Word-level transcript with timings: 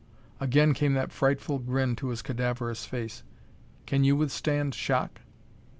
Again 0.39 0.73
came 0.73 0.95
that 0.95 1.11
frightful 1.11 1.59
grin 1.59 1.95
to 1.97 2.07
his 2.07 2.23
cadaverous 2.23 2.85
face. 2.87 3.21
"Can 3.85 4.03
you 4.03 4.15
withstand 4.15 4.73
shock?" 4.73 5.21